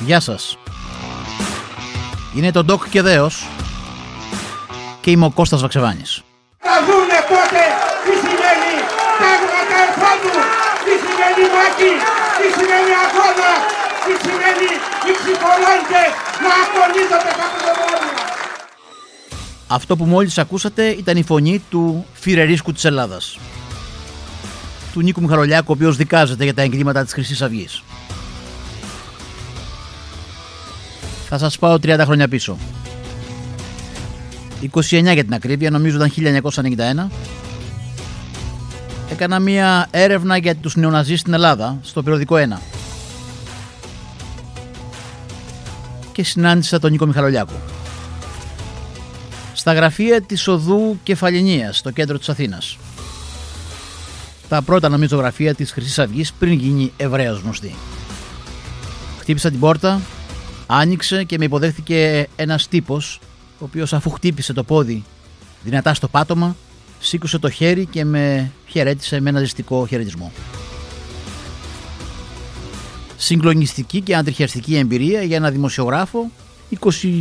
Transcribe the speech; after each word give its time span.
Γεια 0.00 0.20
σας. 0.20 0.58
Είναι 2.34 2.50
το 2.52 2.64
Ντοκ 2.64 2.88
και 2.88 3.02
Δέος 3.02 3.46
και 5.00 5.10
είμαι 5.10 5.24
ο 5.24 5.30
Κώστας 5.30 5.60
Βαξεβάνης. 5.60 6.22
Θα 6.58 6.76
δούνε 6.86 7.18
πότε 7.30 7.62
τι 8.04 8.12
σημαίνει 8.24 8.72
τάγματα 9.20 9.78
εφόδου, 9.86 10.36
τι 10.84 10.92
σημαίνει 11.04 11.44
μάχη, 11.54 11.92
τι 12.38 12.46
σημαίνει 12.56 12.92
αγώνα, 13.04 13.52
τι 14.04 14.12
σημαίνει 14.24 14.68
οι 15.06 15.12
ψυχολόγοι 15.20 16.04
να 16.44 16.50
αγωνίζονται 16.62 17.32
κάτω 17.40 17.58
το 17.66 17.72
μόνο. 17.80 18.08
Αυτό 19.66 19.96
που 19.96 20.04
μόλις 20.04 20.38
ακούσατε 20.38 20.84
ήταν 20.88 21.16
η 21.16 21.22
φωνή 21.22 21.64
του 21.70 22.06
φιρερίσκου 22.12 22.72
της 22.72 22.84
Ελλάδας. 22.84 23.38
Του 24.92 25.00
Νίκου 25.00 25.20
Μιχαρολιάκου, 25.20 25.66
ο 25.68 25.72
οποίος 25.72 25.96
δικάζεται 25.96 26.44
για 26.44 26.54
τα 26.54 26.62
εγκλήματα 26.62 27.04
της 27.04 27.12
Χρυσής 27.12 27.42
Αυγής. 27.42 27.82
Θα 31.38 31.44
σας 31.44 31.58
πάω 31.58 31.78
30 31.82 31.98
χρόνια 32.04 32.28
πίσω. 32.28 32.56
29 34.60 35.12
για 35.12 35.24
την 35.24 35.34
ακρίβεια, 35.34 35.70
νομίζω 35.70 35.96
ήταν 35.96 36.10
1991. 36.10 37.10
Έκανα 39.10 39.38
μία 39.38 39.88
έρευνα 39.90 40.36
για 40.36 40.56
τους 40.56 40.76
νεοναζί 40.76 41.16
στην 41.16 41.32
Ελλάδα, 41.32 41.78
στο 41.82 42.02
περιοδικό 42.02 42.36
1. 42.36 42.60
Και 46.12 46.24
συνάντησα 46.24 46.78
τον 46.78 46.90
Νίκο 46.90 47.06
Μιχαλολιάκο. 47.06 47.60
Στα 49.52 49.72
γραφεία 49.72 50.20
της 50.22 50.48
Οδού 50.48 50.98
Κεφαλινίας, 51.02 51.76
στο 51.76 51.90
κέντρο 51.90 52.18
της 52.18 52.28
Αθήνας. 52.28 52.78
Τα 54.48 54.62
πρώτα 54.62 54.88
νομίζω 54.88 55.16
γραφεία 55.16 55.54
της 55.54 55.72
Χρυσής 55.72 55.98
Αυγής 55.98 56.32
πριν 56.32 56.52
γίνει 56.52 56.92
Εβραίος 56.96 57.40
γνωστή. 57.40 57.74
Χτύπησα 59.20 59.50
την 59.50 59.60
πόρτα, 59.60 60.00
άνοιξε 60.66 61.24
και 61.24 61.38
με 61.38 61.44
υποδέχθηκε 61.44 62.28
ένας 62.36 62.68
τύπος 62.68 63.20
ο 63.58 63.64
οποίος 63.64 63.92
αφού 63.92 64.10
χτύπησε 64.10 64.52
το 64.52 64.62
πόδι 64.62 65.04
δυνατά 65.62 65.94
στο 65.94 66.08
πάτωμα 66.08 66.56
σήκωσε 66.98 67.38
το 67.38 67.50
χέρι 67.50 67.86
και 67.86 68.04
με 68.04 68.52
χαιρέτησε 68.66 69.20
με 69.20 69.30
ένα 69.30 69.38
ζεστικό 69.38 69.86
χαιρετισμό. 69.86 70.32
Συγκλονιστική 73.16 74.00
και 74.00 74.16
αντριχιαστική 74.16 74.76
εμπειρία 74.76 75.22
για 75.22 75.36
ένα 75.36 75.50
δημοσιογράφο 75.50 76.30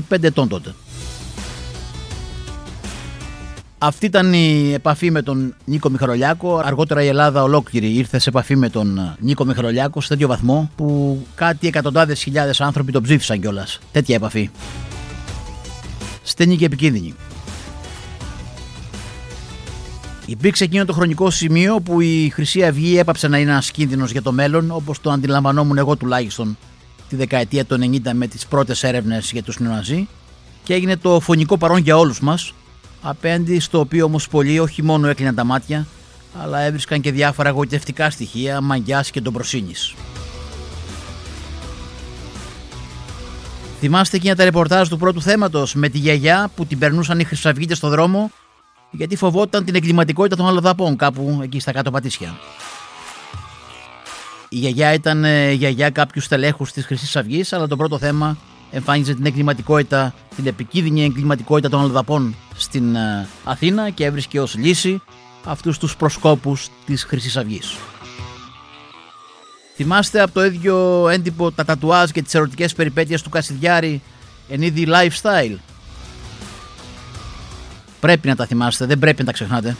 25 0.09 0.23
ετών 0.23 0.47
τότε. 0.47 0.73
Αυτή 3.77 4.05
ήταν 4.05 4.33
η 4.33 4.73
επαφή 4.73 5.11
με 5.11 5.21
τον 5.21 5.55
Νίκο 5.65 5.89
Μιχαλολιάκο. 5.89 6.57
Αργότερα 6.57 7.03
η 7.03 7.07
Ελλάδα 7.07 7.43
ολόκληρη 7.43 7.93
ήρθε 7.93 8.19
σε 8.19 8.29
επαφή 8.29 8.55
με 8.55 8.69
τον 8.69 9.15
Νίκο 9.19 9.45
Μιχαλολιάκο 9.45 10.01
σε 10.01 10.07
τέτοιο 10.07 10.27
βαθμό 10.27 10.71
που 10.75 11.19
κάτι 11.35 11.67
εκατοντάδες 11.67 12.21
χιλιάδες 12.21 12.61
άνθρωποι 12.61 12.91
τον 12.91 13.03
ψήφισαν 13.03 13.41
κιόλας. 13.41 13.79
Τέτοια 13.91 14.15
επαφή. 14.15 14.49
Στενή 16.23 16.57
και 16.57 16.65
επικίνδυνη. 16.65 17.13
Υπήρξε 20.25 20.63
εκείνο 20.63 20.85
το 20.85 20.93
χρονικό 20.93 21.29
σημείο 21.29 21.79
που 21.79 22.01
η 22.01 22.29
Χρυσή 22.29 22.63
Αυγή 22.63 22.97
έπαψε 22.97 23.27
να 23.27 23.37
είναι 23.37 23.51
ένας 23.51 23.71
κίνδυνος 23.71 24.11
για 24.11 24.21
το 24.21 24.31
μέλλον, 24.31 24.71
όπως 24.71 25.01
το 25.01 25.11
αντιλαμβανόμουν 25.11 25.77
εγώ 25.77 25.95
τουλάχιστον 25.95 26.57
τη 27.09 27.15
δεκαετία 27.15 27.65
του 27.65 27.75
90 27.75 28.13
με 28.13 28.27
τις 28.27 28.45
πρώτες 28.45 28.83
έρευνες 28.83 29.31
για 29.31 29.43
τους 29.43 29.59
νεοναζί 29.59 30.07
και 30.63 30.73
έγινε 30.73 30.97
το 30.97 31.19
φωνικό 31.19 31.57
παρόν 31.57 31.77
για 31.77 31.97
όλους 31.97 32.19
μας, 32.21 32.53
απέναντι 33.07 33.59
στο 33.59 33.79
οποίο 33.79 34.05
όμως 34.05 34.27
πολλοί 34.27 34.59
όχι 34.59 34.83
μόνο 34.83 35.07
έκλειναν 35.07 35.35
τα 35.35 35.43
μάτια, 35.43 35.87
αλλά 36.41 36.59
έβρισκαν 36.59 37.01
και 37.01 37.11
διάφορα 37.11 37.49
εγωιτευτικά 37.49 38.09
στοιχεία 38.09 38.61
μαγιάς 38.61 39.11
και 39.11 39.21
ντομπροσύνης. 39.21 39.93
Θυμάστε 43.79 44.17
εκείνα 44.17 44.35
τα 44.35 44.43
ρεπορτάζ 44.43 44.87
του 44.87 44.97
πρώτου 44.97 45.21
θέματος 45.21 45.73
με 45.73 45.89
τη 45.89 45.97
γιαγιά 45.97 46.49
που 46.55 46.65
την 46.65 46.79
περνούσαν 46.79 47.19
οι 47.19 47.23
χρυσαυγίτες 47.23 47.77
στο 47.77 47.89
δρόμο 47.89 48.31
γιατί 48.91 49.15
φοβόταν 49.15 49.65
την 49.65 49.75
εγκληματικότητα 49.75 50.35
των 50.35 50.47
αλλοδαπών 50.47 50.95
κάπου 50.95 51.39
εκεί 51.43 51.59
στα 51.59 51.71
κάτω 51.71 51.91
πατήσια. 51.91 52.39
Η 54.49 54.57
γιαγιά 54.57 54.93
ήταν 54.93 55.23
ε, 55.23 55.51
γιαγιά 55.51 55.89
κάποιου 55.89 56.21
στελέχους 56.21 56.71
της 56.71 56.85
Χρυσής 56.85 57.15
Αυγής, 57.15 57.53
αλλά 57.53 57.67
το 57.67 57.75
πρώτο 57.75 57.97
θέμα 57.97 58.37
εμφάνιζε 58.75 59.13
την 59.13 59.25
εγκληματικότητα, 59.25 60.13
την 60.35 60.47
επικίνδυνη 60.47 61.03
εγκληματικότητα 61.03 61.69
των 61.69 61.79
αλλοδαπών 61.79 62.35
στην 62.55 62.95
ε, 62.95 63.27
Αθήνα 63.43 63.89
και 63.89 64.05
έβρισκε 64.05 64.39
ως 64.39 64.55
λύση 64.55 65.01
αυτούς 65.43 65.77
τους 65.77 65.95
προσκόπους 65.95 66.69
της 66.85 67.03
Χρυσής 67.03 67.37
Αυγής. 67.37 67.75
Θυμάστε 69.75 70.21
από 70.21 70.33
το 70.33 70.45
ίδιο 70.45 71.07
έντυπο 71.09 71.51
τα 71.51 71.65
τατουάζ 71.65 72.09
και 72.09 72.21
τις 72.21 72.33
ερωτικές 72.33 72.73
περιπέτειες 72.73 73.21
του 73.21 73.29
Κασιδιάρη 73.29 74.01
εν 74.49 74.61
είδη 74.61 74.87
lifestyle; 74.87 75.55
Πρέπει 77.99 78.27
να 78.27 78.35
τα 78.35 78.45
θυμάστε, 78.45 78.85
δεν 78.85 78.99
πρέπει 78.99 79.19
να 79.19 79.25
τα 79.25 79.31
ξεχνάτε. 79.31 79.75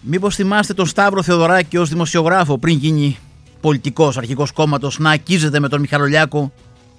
Μήπως 0.00 0.34
θυμάστε 0.34 0.74
τον 0.74 0.86
Σταύρο 0.86 1.22
Θεοδωράκη 1.22 1.76
ως 1.76 1.88
δημοσιογράφο 1.88 2.58
πριν 2.58 2.76
γίνει 2.76 3.18
πολιτικός 3.62 4.16
αρχικός 4.18 4.50
κόμματος 4.50 4.98
να 4.98 5.10
ακίζεται 5.10 5.60
με 5.60 5.68
τον 5.68 5.80
Μιχαλολιάκο 5.80 6.52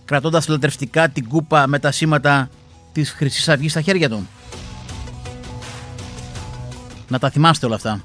κρατώντας 0.05 0.47
λατρευτικά 0.47 1.09
την 1.09 1.27
κούπα 1.27 1.67
με 1.67 1.79
τα 1.79 1.91
σήματα 1.91 2.49
της 2.91 3.11
χρυσής 3.11 3.49
Αυγής 3.49 3.71
στα 3.71 3.81
χέρια 3.81 4.09
του. 4.09 4.27
Να 7.07 7.19
τα 7.19 7.29
θυμάστε 7.29 7.65
όλα 7.65 7.75
αυτά. 7.75 8.03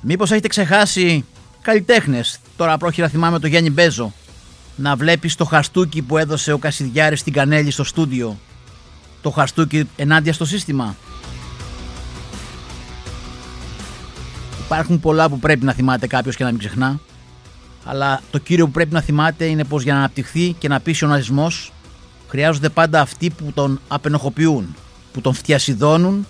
Μήπως 0.00 0.30
έχετε 0.30 0.48
ξεχάσει 0.48 1.24
καλλιτέχνες. 1.62 2.38
Τώρα 2.56 2.76
πρόχειρα 2.76 3.08
θυμάμαι 3.08 3.38
το 3.38 3.46
Γιάννη 3.46 3.70
Μπέζο. 3.70 4.12
Να 4.76 4.96
βλέπεις 4.96 5.34
το 5.34 5.44
χαστούκι 5.44 6.02
που 6.02 6.18
έδωσε 6.18 6.52
ο 6.52 6.58
Κασιδιάρης 6.58 7.20
στην 7.20 7.32
Κανέλη 7.32 7.70
στο 7.70 7.84
στούντιο. 7.84 8.38
Το 9.22 9.30
χαστούκι 9.30 9.88
ενάντια 9.96 10.32
στο 10.32 10.44
σύστημα. 10.44 10.96
Υπάρχουν 14.68 15.00
πολλά 15.00 15.28
που 15.28 15.38
πρέπει 15.38 15.64
να 15.64 15.72
θυμάται 15.72 16.06
κάποιος 16.06 16.36
και 16.36 16.44
να 16.44 16.50
μην 16.50 16.58
ξεχνά. 16.58 17.00
Αλλά 17.84 18.20
το 18.30 18.38
κύριο 18.38 18.64
που 18.66 18.70
πρέπει 18.70 18.92
να 18.92 19.00
θυμάται 19.00 19.44
είναι 19.44 19.64
πως 19.64 19.82
για 19.82 19.92
να 19.92 19.98
αναπτυχθεί 19.98 20.52
και 20.58 20.68
να 20.68 20.80
πείσει 20.80 21.04
ο 21.04 21.08
ναζισμός 21.08 21.72
χρειάζονται 22.28 22.68
πάντα 22.68 23.00
αυτοί 23.00 23.30
που 23.30 23.52
τον 23.54 23.80
απενοχοποιούν, 23.88 24.76
που 25.12 25.20
τον 25.20 25.34
φτιασιδώνουν, 25.34 26.26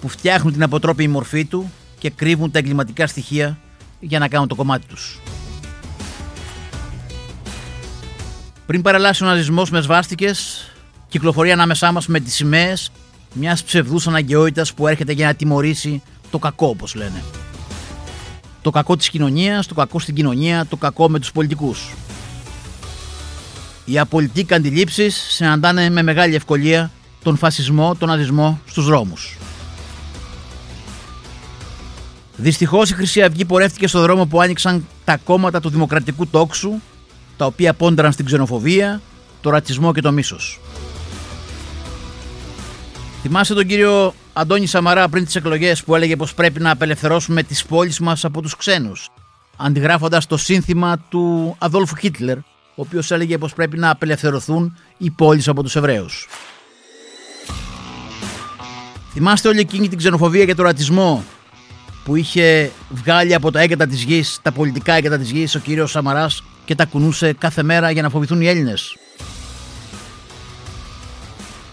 που 0.00 0.08
φτιάχνουν 0.08 0.52
την 0.52 0.62
αποτρόπιη 0.62 1.08
μορφή 1.10 1.44
του 1.44 1.72
και 1.98 2.10
κρύβουν 2.10 2.50
τα 2.50 2.58
εγκληματικά 2.58 3.06
στοιχεία 3.06 3.58
για 4.00 4.18
να 4.18 4.28
κάνουν 4.28 4.48
το 4.48 4.54
κομμάτι 4.54 4.86
τους. 4.86 5.20
Πριν 8.66 8.82
παρελάσει 8.82 9.24
ο 9.24 9.26
ναζισμός 9.26 9.70
με 9.70 9.80
σβάστηκες, 9.80 10.70
κυκλοφορεί 11.08 11.52
ανάμεσά 11.52 11.92
μας 11.92 12.06
με 12.06 12.20
τις 12.20 12.34
σημαίες 12.34 12.90
μιας 13.32 13.62
ψευδούς 13.62 14.06
αναγκαιότητας 14.06 14.74
που 14.74 14.86
έρχεται 14.86 15.12
για 15.12 15.26
να 15.26 15.34
τιμωρήσει 15.34 16.02
το 16.30 16.38
κακό 16.38 16.66
όπως 16.66 16.94
λένε. 16.94 17.22
Το 18.66 18.72
κακό 18.72 18.96
της 18.96 19.08
κοινωνίας, 19.08 19.66
το 19.66 19.74
κακό 19.74 19.98
στην 19.98 20.14
κοινωνία, 20.14 20.66
το 20.66 20.76
κακό 20.76 21.08
με 21.08 21.18
τους 21.18 21.32
πολιτικούς. 21.32 21.94
Οι 23.84 23.98
απολυτικοί 23.98 24.54
αντιλήψεις 24.54 25.16
συναντάνε 25.28 25.90
με 25.90 26.02
μεγάλη 26.02 26.34
ευκολία 26.34 26.90
τον 27.22 27.36
φασισμό, 27.36 27.94
τον 27.94 28.08
ναζισμό 28.08 28.60
στους 28.66 28.84
δρόμους. 28.84 29.38
Δυστυχώς 32.36 32.90
η 32.90 32.94
Χρυσή 32.94 33.22
Αυγή 33.22 33.44
πορεύτηκε 33.44 33.86
στο 33.86 34.00
δρόμο 34.00 34.26
που 34.26 34.40
άνοιξαν 34.40 34.86
τα 35.04 35.16
κόμματα 35.16 35.60
του 35.60 35.68
δημοκρατικού 35.68 36.26
τόξου, 36.26 36.72
τα 37.36 37.46
οποία 37.46 37.74
πόντραν 37.74 38.12
στην 38.12 38.24
ξενοφοβία, 38.24 39.00
το 39.40 39.50
ρατσισμό 39.50 39.92
και 39.92 40.00
το 40.00 40.12
μίσος. 40.12 40.60
Θυμάστε 43.28 43.54
τον 43.54 43.66
κύριο 43.66 44.14
Αντώνη 44.32 44.66
Σαμαρά 44.66 45.08
πριν 45.08 45.24
τις 45.24 45.34
εκλογές 45.34 45.84
που 45.84 45.94
έλεγε 45.94 46.16
πως 46.16 46.34
πρέπει 46.34 46.60
να 46.60 46.70
απελευθερώσουμε 46.70 47.42
τις 47.42 47.64
πόλεις 47.64 48.00
μας 48.00 48.24
από 48.24 48.42
τους 48.42 48.56
ξένους, 48.56 49.08
αντιγράφοντας 49.56 50.26
το 50.26 50.36
σύνθημα 50.36 50.98
του 51.08 51.56
Αδόλφου 51.58 51.96
Χίτλερ, 51.96 52.36
ο 52.38 52.42
οποίος 52.74 53.10
έλεγε 53.10 53.38
πως 53.38 53.52
πρέπει 53.52 53.78
να 53.78 53.90
απελευθερωθούν 53.90 54.76
οι 54.96 55.10
πόλεις 55.10 55.48
από 55.48 55.62
τους 55.62 55.76
Εβραίους. 55.76 56.28
Θυμάστε 59.12 59.48
όλη 59.48 59.60
εκείνη 59.60 59.88
την 59.88 59.98
ξενοφοβία 59.98 60.44
και 60.44 60.54
τον 60.54 60.64
ρατσισμό 60.64 61.24
που 62.04 62.16
είχε 62.16 62.70
βγάλει 62.90 63.34
από 63.34 63.50
τα 63.50 63.60
έγκατα 63.60 63.86
της 63.86 64.02
γης, 64.02 64.38
τα 64.42 64.52
πολιτικά 64.52 64.94
έγκατα 64.94 65.18
της 65.18 65.30
γης, 65.30 65.54
ο 65.54 65.58
κύριος 65.58 65.90
Σαμαράς 65.90 66.42
και 66.64 66.74
τα 66.74 66.84
κουνούσε 66.84 67.32
κάθε 67.32 67.62
μέρα 67.62 67.90
για 67.90 68.02
να 68.02 68.08
φοβηθούν 68.08 68.40
οι 68.40 68.48
Έλληνες. 68.48 68.96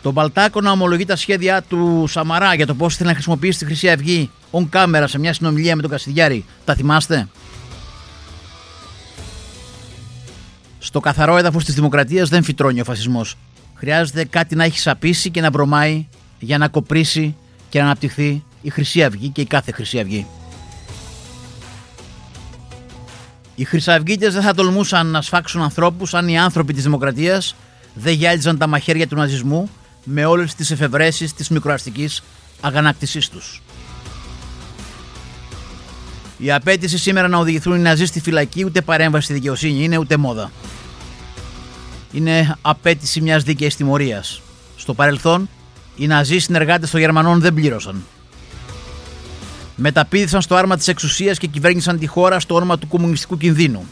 Το 0.04 0.12
Μπαλτάκο 0.12 0.62
να 0.62 0.72
ομολογεί 0.72 1.06
τα 1.06 1.16
σχέδιά 1.16 1.62
του 1.62 2.06
Σαμαρά 2.08 2.54
για 2.54 2.66
το 2.66 2.76
πώς 2.76 2.94
ήθελε 2.94 3.10
να 3.10 3.14
χρησιμοποιήσει 3.16 3.60
τη 3.60 3.66
Χρυσή 3.66 3.90
Αυγή 3.90 4.32
on 4.52 4.66
κάμερα 4.70 5.08
σε 5.08 5.20
μια 5.20 5.34
συνομιλία 5.34 5.76
με 5.76 5.82
τον 5.82 5.92
Καστιδιάρη. 5.92 6.46
Τα 6.66 6.76
θυμάστε; 6.76 7.28
Στο 10.80 11.00
καθαρό 11.00 11.38
έδαφος 11.38 11.64
της 11.64 11.74
Δημοκρατίας 11.74 12.30
δεν 12.30 12.44
φυτρώνει 12.44 12.82
ο 12.82 12.84
φασισμός. 12.84 13.38
Χρειάζεται 13.74 14.26
κάτι 14.26 14.56
να 14.56 14.64
έχει 14.64 14.80
σαπίσει 14.80 15.30
και 15.30 15.42
να 15.42 15.52
βρωμάει 15.52 16.08
για 16.40 16.58
να 16.58 16.68
κοπρίσει 16.68 17.36
και 17.70 17.80
να 17.80 17.86
αναπτυχθεί 17.86 18.44
η 18.62 18.70
Χρυσή 18.70 19.04
Αυγή 19.04 19.30
και 19.30 19.42
η 19.42 19.46
κάθε 19.46 19.72
Χρυσή 19.72 20.00
Αυγή. 20.00 20.26
Οι 23.56 23.64
Χρυσαυγίτες 23.64 24.34
δεν 24.34 24.42
θα 24.42 24.54
τολμούσαν 24.54 25.08
να 25.08 25.22
σφάξουν 25.22 25.62
ανθρώπους 25.62 26.14
αν 26.14 26.28
οι 26.28 26.40
άνθρωποι 26.40 26.74
της 26.74 26.84
Δημοκρατίας 26.84 27.56
δεν 27.94 28.14
γυάλιζαν 28.14 28.58
τα 28.58 28.68
μαχαίρια 28.68 29.08
του 29.08 29.16
ναζισμού 29.16 29.70
με 30.04 30.26
όλες 30.26 30.56
τις 30.56 30.72
εφευρέσεις 30.72 31.34
της 31.34 31.50
μικροαστικής 31.50 32.24
αγανάκτησής 32.62 33.30
τους. 33.30 33.62
Η 36.38 36.52
απέτηση 36.52 36.98
σήμερα 36.98 37.28
να 37.28 37.38
οδηγηθούν 37.38 37.76
οι 37.76 37.80
Ναζί 37.80 38.06
στη 38.06 38.20
φυλακή 38.20 38.66
ούτε 38.66 38.82
παρέμβαση 38.82 39.24
στη 39.24 39.34
δικαιοσύνη 39.34 39.84
είναι 39.84 39.98
ούτε 39.98 40.18
μόδα. 40.18 40.52
Είναι 42.12 42.58
απέτηση 42.62 43.22
μιας 43.22 43.44
δίκαιης 43.44 43.76
τιμωρίας. 43.76 44.42
Στο 44.78 44.94
παρελθόν, 44.94 45.50
οι 45.96 46.08
Ναζί 46.08 46.40
συνεργάτες 46.40 46.90
των 46.90 47.00
Γερμανών 47.00 47.40
δεν 47.40 47.54
πλήρωσαν. 47.54 48.04
Μεταπίδησαν 49.76 50.42
στο 50.42 50.56
άρμα 50.56 50.78
της 50.78 50.88
εξουσίας 50.88 51.38
και 51.38 51.48
κυβέρνησαν 51.48 52.00
τη 52.00 52.08
χώρα 52.08 52.40
στο 52.40 52.56
όνομα 52.56 52.78
του 52.78 52.88
κομμουνιστικού 52.88 53.38
κινδύνου. 53.38 53.86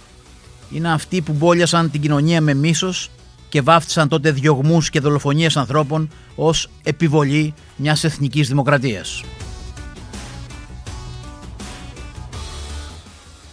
Είναι 0.72 0.92
αυτοί 0.92 1.22
που 1.22 1.34
μπόλιασαν 1.34 1.92
την 1.92 2.02
κοινωνία 2.02 2.42
με 2.42 2.54
μίσος 2.54 3.10
και 3.52 3.62
βάφτισαν 3.62 4.08
τότε 4.08 4.32
διωγμούς 4.32 4.90
και 4.90 5.00
δολοφονίες 5.00 5.58
ανθρώπων 5.58 6.10
ως 6.36 6.70
επιβολή 6.84 7.54
μιας 7.76 8.04
εθνικής 8.04 8.48
δημοκρατίας. 8.48 9.24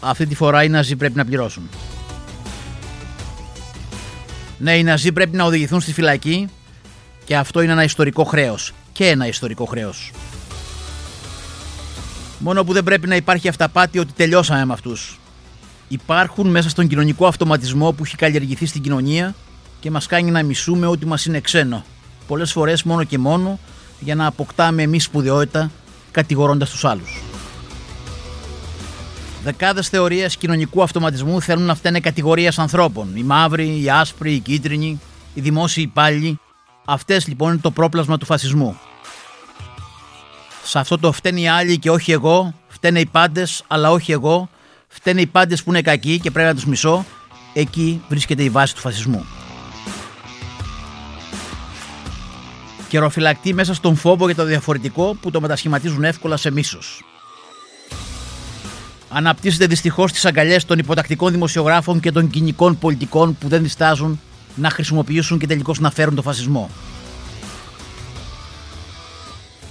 αυτή 0.01 0.27
τη 0.27 0.35
φορά 0.35 0.65
οι 0.65 0.69
Ναζί 0.69 0.97
πρέπει 0.97 1.17
να 1.17 1.25
πληρώσουν. 1.25 1.69
Ναι, 4.59 4.77
οι 4.77 4.83
Ναζί 4.83 5.13
πρέπει 5.13 5.37
να 5.37 5.45
οδηγηθούν 5.45 5.81
στη 5.81 5.93
φυλακή 5.93 6.49
και 7.25 7.37
αυτό 7.37 7.61
είναι 7.61 7.73
ένα 7.73 7.85
ιστορικό 7.85 8.25
χρέος. 8.25 8.73
Και 8.93 9.07
ένα 9.07 9.27
ιστορικό 9.27 9.65
χρέος. 9.65 10.13
Μόνο 12.39 12.65
που 12.65 12.73
δεν 12.73 12.85
πρέπει 12.85 13.09
να 13.09 13.17
υπάρχει 13.17 13.49
αυταπάτη 13.49 13.99
ότι 13.99 14.13
τελειώσαμε 14.13 14.65
με 14.65 14.73
αυτούς. 14.73 15.19
Υπάρχουν 15.89 16.51
μέσα 16.51 16.69
στον 16.69 16.87
κοινωνικό 16.87 17.27
αυτοματισμό 17.27 17.93
που 17.93 18.05
έχει 18.05 18.17
καλλιεργηθεί 18.17 18.67
στην 18.67 18.83
κοινωνία 18.83 19.35
και 19.81 19.91
μας 19.91 20.07
κάνει 20.07 20.31
να 20.31 20.43
μισούμε 20.43 20.87
ότι 20.87 21.07
μας 21.07 21.27
είναι 21.27 21.41
ξένο. 21.41 21.85
Πολλές 22.27 22.53
φορές 22.53 22.83
μόνο 22.83 23.05
και 23.05 23.19
μόνο 23.19 23.59
για 24.01 24.15
να 24.15 24.27
αποκτάμε 24.27 24.83
εμείς 24.83 25.05
σπουδαιότητα 25.05 25.71
κατηγορώντας 26.11 26.71
τους 26.71 26.85
άλλους. 26.85 27.23
Δεκάδες 29.45 29.89
θεωρίες 29.89 30.37
κοινωνικού 30.37 30.83
αυτοματισμού 30.83 31.41
θέλουν 31.41 31.65
να 31.65 31.75
φταίνε 31.75 32.01
κατηγορίες 32.01 32.59
ανθρώπων. 32.59 33.17
Οι 33.17 33.23
μαύροι, 33.23 33.83
οι 33.83 33.91
άσπροι, 33.91 34.33
οι 34.33 34.39
κίτρινοι, 34.39 35.01
οι 35.35 35.41
δημόσιοι 35.41 35.85
υπάλληλοι. 35.89 36.41
Αυτές 36.85 37.27
λοιπόν 37.27 37.51
είναι 37.51 37.61
το 37.61 37.71
πρόπλασμα 37.71 38.19
του 38.19 38.27
φασισμού. 38.27 38.79
Σε 40.65 40.79
αυτό 40.79 40.99
το 40.99 41.13
φταίνει 41.13 41.43
οι 41.43 41.49
άλλοι 41.49 41.79
και 41.79 41.91
όχι 41.91 42.13
εγώ, 42.13 42.55
φταίνε 42.69 43.01
οι 43.01 43.07
πάντες, 43.07 43.65
αλλά 43.67 43.91
όχι 43.91 44.13
εγώ, 44.13 44.49
φταίνε 44.89 45.21
οι 45.21 45.27
πάντες 45.27 45.63
που 45.63 45.71
είναι 45.71 45.83
κακοί 45.83 46.21
και 46.21 46.31
πρέπει 46.31 46.49
να 46.49 46.55
τους 46.55 46.67
μισώ. 46.67 47.05
βρίσκεται 48.09 48.43
η 48.43 48.51
βάση 48.51 48.75
του 48.75 48.81
φασισμού. 48.81 49.27
Καιροφυλακτή 52.89 53.55
μέσα 53.55 53.75
στον 53.75 53.97
φόβο 53.97 54.27
για 54.27 54.35
το 54.35 54.45
διαφορετικό 54.45 55.17
που 55.21 55.31
το 55.31 55.41
μετασχηματίζουν 55.41 56.05
εύκολα 56.05 56.37
σε 56.37 56.51
μίσος 56.51 57.03
αναπτύσσεται 59.09 59.67
δυστυχώς 59.67 60.13
τις 60.13 60.25
αγκαλιές 60.25 60.65
των 60.65 60.79
υποτακτικών 60.79 61.33
δημοσιογράφων 61.33 62.01
και 62.01 62.13
των 62.13 62.31
κοινικών 62.31 62.79
πολιτικών 62.79 63.39
που 63.39 63.49
δεν 63.49 63.63
διστάζουν 63.63 64.21
να 64.55 64.71
χρησιμοποιήσουν 64.71 65.39
και 65.39 65.47
τελικώς 65.47 65.81
να 65.81 65.91
φέρουν 65.91 66.15
το 66.15 66.23
φασισμό. 66.23 66.71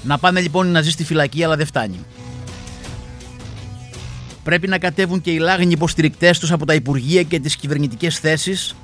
Να 0.03 0.17
πάνε 0.17 0.39
λοιπόν 0.39 0.67
οι 0.67 0.71
Ναζί 0.71 0.91
στη 0.91 1.03
φυλακή, 1.03 1.43
αλλά 1.43 1.55
δεν 1.55 1.65
φτάνει. 1.65 1.99
Πρέπει 4.43 4.67
να 4.67 4.77
κατέβουν 4.77 5.21
και 5.21 5.31
οι 5.31 5.37
λάγνοι 5.37 5.71
υποστηρικτές 5.71 6.39
τους 6.39 6.51
από 6.51 6.65
τα 6.65 6.73
υπουργεία 6.73 7.23
και 7.23 7.39
τις 7.39 7.55
κυβερνητικές 7.55 8.19
θέσεις, 8.19 8.75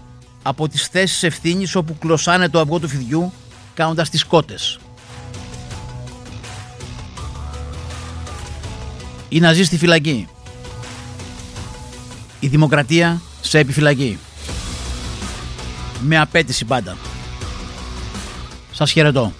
από 0.44 0.68
τις 0.68 0.88
θέσεις 0.88 1.24
ευθύνης 1.24 1.76
όπου 1.76 1.98
κλωσάνε 1.98 2.50
το 2.50 2.60
αυγό 2.60 2.80
του 2.80 2.88
φιδιού, 2.88 3.34
κάνοντας 3.74 4.10
τις 4.10 4.24
κότες. 4.24 4.80
Οι 9.30 9.40
Ναζί 9.40 9.64
στη 9.64 9.78
φυλακή 9.78 10.28
η 12.44 12.48
δημοκρατία 12.48 13.22
σε 13.42 13.60
επιφυλακή. 13.60 14.20
Με 16.02 16.20
απέτηση 16.20 16.66
πάντα. 16.66 16.98
Σας 18.72 18.92
χαιρετώ. 18.92 19.34